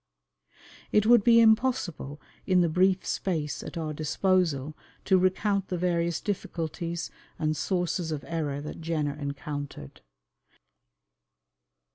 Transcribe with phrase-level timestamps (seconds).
[0.91, 6.19] It would be impossible in the brief space at our disposal to recount the various
[6.19, 10.01] difficulties and sources of error that Jenner encountered.